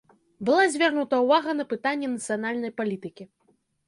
Была 0.47 0.61
звернута 0.75 1.19
ўвага 1.23 1.53
на 1.59 1.65
пытанні 1.73 2.07
нацыянальнай 2.15 2.73
палітыкі. 2.81 3.29